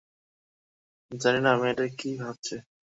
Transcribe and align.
জানি 1.11 1.39
না 1.45 1.51
মেয়েটা 1.59 1.85
কী 1.99 2.09
ভাবছে। 2.21 2.55